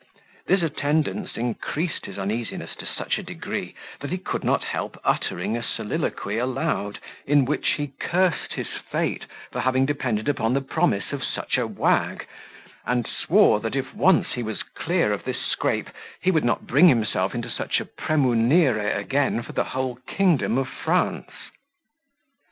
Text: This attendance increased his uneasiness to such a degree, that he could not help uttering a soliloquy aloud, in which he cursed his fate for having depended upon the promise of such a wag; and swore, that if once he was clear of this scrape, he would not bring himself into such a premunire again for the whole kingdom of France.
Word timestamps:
This 0.47 0.63
attendance 0.63 1.37
increased 1.37 2.07
his 2.07 2.17
uneasiness 2.17 2.73
to 2.77 2.87
such 2.87 3.19
a 3.19 3.21
degree, 3.21 3.75
that 3.99 4.09
he 4.09 4.17
could 4.17 4.43
not 4.43 4.63
help 4.63 4.99
uttering 5.03 5.55
a 5.55 5.61
soliloquy 5.61 6.39
aloud, 6.39 6.97
in 7.27 7.45
which 7.45 7.73
he 7.77 7.93
cursed 7.99 8.53
his 8.53 8.65
fate 8.69 9.25
for 9.51 9.59
having 9.59 9.85
depended 9.85 10.27
upon 10.27 10.55
the 10.55 10.61
promise 10.61 11.11
of 11.13 11.23
such 11.23 11.55
a 11.59 11.67
wag; 11.67 12.25
and 12.83 13.05
swore, 13.05 13.59
that 13.59 13.75
if 13.75 13.93
once 13.93 14.31
he 14.33 14.41
was 14.41 14.63
clear 14.63 15.13
of 15.13 15.23
this 15.23 15.39
scrape, 15.39 15.91
he 16.19 16.31
would 16.31 16.43
not 16.43 16.65
bring 16.65 16.87
himself 16.87 17.35
into 17.35 17.51
such 17.51 17.79
a 17.79 17.85
premunire 17.85 18.79
again 18.97 19.43
for 19.43 19.51
the 19.53 19.65
whole 19.65 19.97
kingdom 20.07 20.57
of 20.57 20.67
France. 20.67 21.29